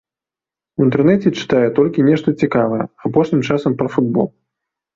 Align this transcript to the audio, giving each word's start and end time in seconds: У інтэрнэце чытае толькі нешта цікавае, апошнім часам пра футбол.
У 0.79 0.85
інтэрнэце 0.85 1.31
чытае 1.41 1.61
толькі 1.81 2.07
нешта 2.09 2.35
цікавае, 2.47 2.81
апошнім 3.11 3.47
часам 3.51 3.71
пра 3.83 3.87
футбол. 3.95 4.27